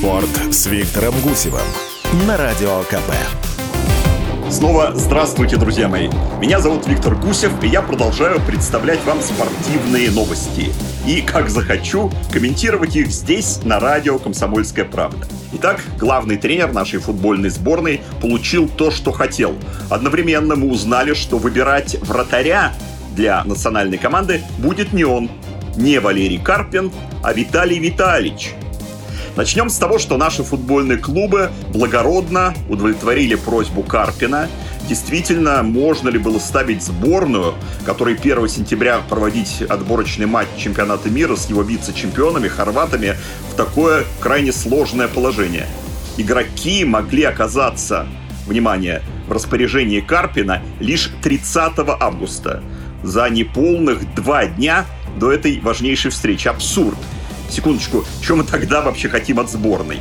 [0.00, 1.60] Спорт с Виктором Гусевым
[2.26, 3.12] на Радио КП.
[4.48, 6.08] Снова здравствуйте, друзья мои.
[6.40, 10.72] Меня зовут Виктор Гусев, и я продолжаю представлять вам спортивные новости.
[11.06, 15.26] И, как захочу, комментировать их здесь, на радио «Комсомольская правда».
[15.52, 19.54] Итак, главный тренер нашей футбольной сборной получил то, что хотел.
[19.90, 22.72] Одновременно мы узнали, что выбирать вратаря
[23.14, 25.30] для национальной команды будет не он,
[25.76, 26.90] не Валерий Карпин,
[27.22, 28.54] а Виталий Витальевич–
[29.36, 34.48] Начнем с того, что наши футбольные клубы благородно удовлетворили просьбу Карпина.
[34.88, 37.54] Действительно, можно ли было ставить сборную,
[37.86, 43.14] которой 1 сентября проводить отборочный матч чемпионата мира с его вице-чемпионами, хорватами,
[43.52, 45.66] в такое крайне сложное положение?
[46.16, 48.06] Игроки могли оказаться,
[48.46, 52.62] внимание, в распоряжении Карпина лишь 30 августа,
[53.04, 54.86] за неполных два дня
[55.18, 56.48] до этой важнейшей встречи.
[56.48, 56.98] Абсурд.
[57.50, 60.00] Секундочку, что мы тогда вообще хотим от сборной?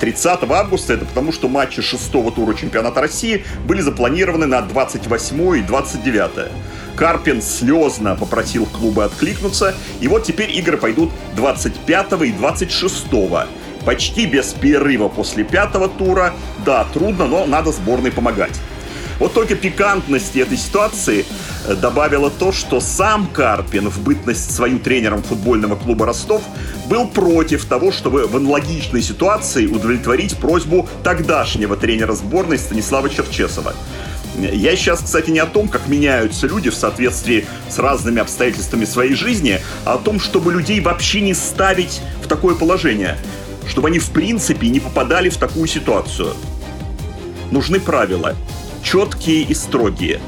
[0.00, 5.62] 30 августа, это потому, что матчи шестого тура чемпионата России были запланированы на 28 и
[5.62, 6.52] 29.
[6.96, 13.04] Карпин слезно попросил клубы откликнуться, и вот теперь игры пойдут 25 и 26
[13.84, 16.32] почти без перерыва после пятого тура.
[16.64, 18.58] Да, трудно, но надо сборной помогать.
[19.18, 21.24] Вот только пикантности этой ситуации
[21.66, 26.42] э, добавило то, что сам Карпин в бытность свою тренером футбольного клуба «Ростов»
[26.86, 33.74] был против того, чтобы в аналогичной ситуации удовлетворить просьбу тогдашнего тренера сборной Станислава Черчесова.
[34.36, 39.14] Я сейчас, кстати, не о том, как меняются люди в соответствии с разными обстоятельствами своей
[39.14, 43.16] жизни, а о том, чтобы людей вообще не ставить в такое положение,
[43.68, 46.34] чтобы они в принципе не попадали в такую ситуацию.
[47.52, 48.34] Нужны правила
[48.84, 50.20] четкие и строгие.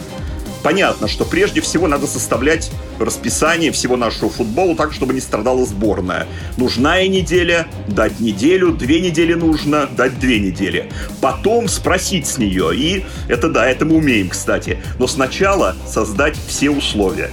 [0.65, 6.27] Понятно, что прежде всего надо составлять расписание всего нашего футбола так, чтобы не страдала сборная.
[6.57, 10.91] Нужная неделя, дать неделю, две недели нужно, дать две недели.
[11.21, 14.79] Потом спросить с нее, и это да, это мы умеем, кстати.
[14.99, 17.31] Но сначала создать все условия.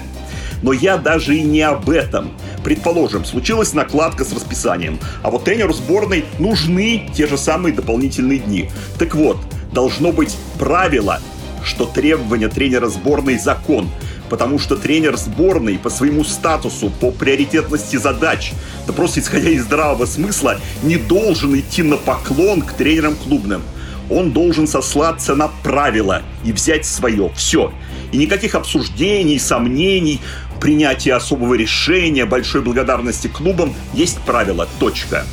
[0.62, 2.32] Но я даже и не об этом.
[2.64, 8.70] Предположим, случилась накладка с расписанием, а вот тренеру сборной нужны те же самые дополнительные дни.
[9.00, 9.38] Так вот,
[9.74, 11.20] должно быть правило,
[11.64, 13.90] что требования тренера сборной– закон,
[14.30, 18.54] потому что тренер сборной по своему статусу, по приоритетности задач,
[18.88, 23.64] да просто исходя из здравого смысла, не должен идти на поклон к тренерам клубным.
[24.10, 27.32] Он должен сослаться на правила и взять свое.
[27.36, 27.74] Все.
[28.12, 30.20] И никаких обсуждений, сомнений,
[30.60, 33.74] принятия особого решения, большой благодарности клубам.
[33.94, 34.68] Есть правило.
[34.80, 35.26] Точка.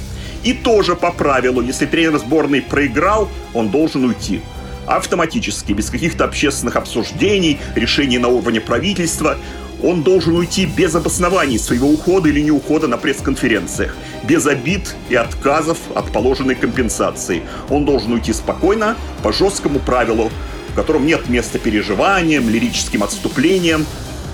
[0.43, 4.41] И тоже по правилу, если тренер сборной проиграл, он должен уйти.
[4.87, 9.37] Автоматически, без каких-то общественных обсуждений, решений на уровне правительства,
[9.83, 15.15] он должен уйти без обоснований своего ухода или не ухода на пресс-конференциях, без обид и
[15.15, 17.43] отказов от положенной компенсации.
[17.69, 20.31] Он должен уйти спокойно, по жесткому правилу,
[20.71, 23.87] в котором нет места переживаниям, лирическим отступлениям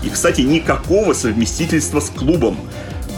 [0.02, 2.58] и, кстати, никакого совместительства с клубом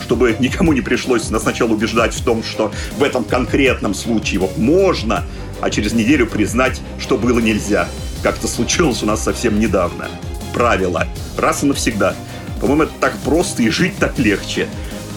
[0.08, 4.56] чтобы никому не пришлось нас сначала убеждать в том, что в этом конкретном случае вот
[4.56, 5.22] можно,
[5.60, 7.86] а через неделю признать, что было нельзя.
[8.22, 10.08] Как это случилось у нас совсем недавно.
[10.54, 11.06] Правило.
[11.36, 12.14] Раз и навсегда.
[12.58, 14.66] По-моему, это так просто и жить так легче.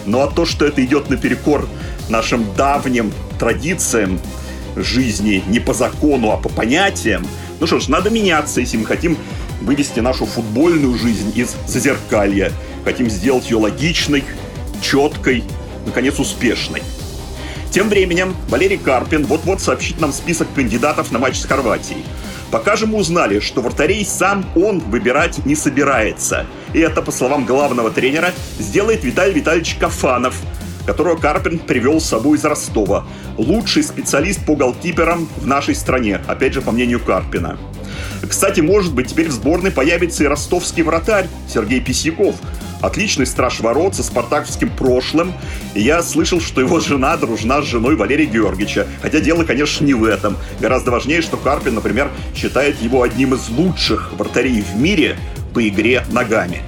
[0.05, 1.69] Ну а то, что это идет наперекор
[2.09, 4.19] нашим давним традициям
[4.75, 7.25] жизни не по закону, а по понятиям,
[7.61, 9.17] ну что ж, надо меняться, если мы хотим
[9.61, 12.51] вывести нашу футбольную жизнь из зазеркалья.
[12.83, 14.23] Хотим сделать ее логичной,
[14.81, 15.43] четкой,
[15.85, 16.81] наконец, успешной.
[17.71, 22.03] Тем временем Валерий Карпин вот-вот сообщит нам список кандидатов на матч с Хорватией.
[22.51, 26.45] Пока же мы узнали, что вратарей сам он выбирать не собирается.
[26.73, 30.35] И это, по словам главного тренера, сделает Виталий Витальевич Кафанов,
[30.85, 33.05] которого Карпин привел с собой из Ростова.
[33.37, 37.57] Лучший специалист по голкиперам в нашей стране, опять же, по мнению Карпина.
[38.27, 42.35] Кстати, может быть, теперь в сборной появится и ростовский вратарь Сергей Писяков,
[42.81, 45.33] отличный страж ворот со спартаковским прошлым.
[45.73, 48.87] И я слышал, что его жена дружна с женой Валерия Георгиевича.
[49.01, 50.37] Хотя дело, конечно, не в этом.
[50.59, 55.17] Гораздо важнее, что Карпин, например, считает его одним из лучших вратарей в мире
[55.53, 56.61] по игре ногами.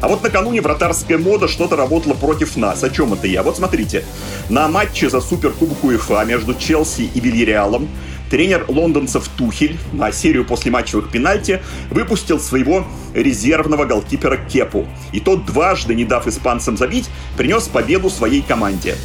[0.00, 2.84] А вот накануне вратарская мода что-то работала против нас.
[2.84, 3.42] О чем это я?
[3.42, 4.04] Вот смотрите.
[4.48, 7.88] На матче за Суперкубок УЕФА между Челси и Вильяреалом
[8.30, 11.60] тренер лондонцев Тухель на серию после матчевых пенальти
[11.90, 14.86] выпустил своего резервного голкипера Кепу.
[15.12, 18.96] И тот дважды, не дав испанцам забить, принес победу своей команде.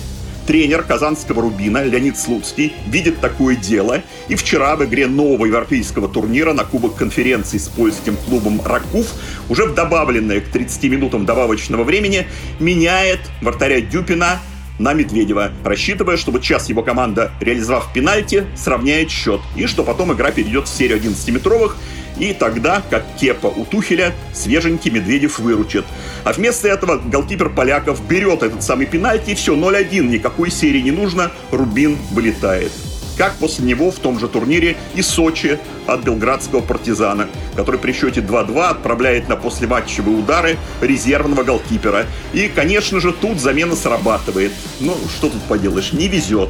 [0.46, 6.52] Тренер казанского «Рубина» Леонид Слуцкий видит такое дело и вчера в игре нового европейского турнира
[6.52, 9.14] на Кубок конференции с польским клубом «Ракуф»
[9.48, 12.28] уже в добавленное к 30 минутам добавочного времени
[12.60, 14.42] меняет вратаря Дюпина
[14.80, 20.14] на Медведева, рассчитывая, что вот сейчас его команда, реализовав пенальти, сравняет счет, и что потом
[20.14, 21.76] игра перейдет в серию 11-метровых,
[22.18, 25.86] и тогда, как кепа у Тухеля, свеженький Медведев выручит.
[26.24, 30.92] А вместо этого голкипер поляков берет этот самый пенальти, и все, 0-1, никакой серии не
[30.92, 32.72] нужно, Рубин вылетает
[33.18, 38.22] как после него в том же турнире и Сочи от белградского партизана, который при счете
[38.22, 42.06] 2-2 отправляет на послематчевые удары резервного голкипера.
[42.34, 44.52] И, конечно же, тут замена срабатывает.
[44.80, 46.50] Ну, что тут поделаешь, не везет.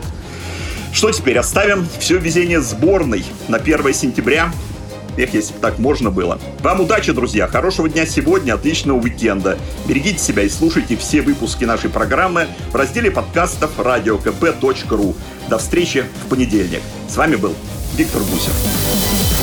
[0.93, 4.51] Что теперь, оставим все везение сборной на 1 сентября
[5.17, 6.39] Эх, если бы так можно было.
[6.61, 7.47] Вам удачи, друзья.
[7.47, 9.57] Хорошего дня сегодня, отличного уикенда.
[9.85, 15.15] Берегите себя и слушайте все выпуски нашей программы в разделе подкастов radiokp.ru.
[15.49, 16.81] До встречи в понедельник.
[17.07, 17.53] С вами был
[17.95, 19.42] Виктор Гусев.